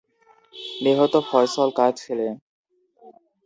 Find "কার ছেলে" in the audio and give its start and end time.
1.77-2.27